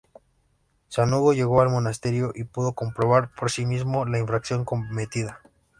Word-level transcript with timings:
San 0.87 1.13
Hugo 1.13 1.33
llegó 1.33 1.61
al 1.61 1.69
monasterio 1.69 2.31
y 2.33 2.43
pudo 2.45 2.73
comprobar 2.73 3.29
por 3.35 3.51
sí 3.51 3.67
mismo 3.67 4.03
la 4.03 4.17
infracción 4.17 4.65
cometida. 4.65 5.41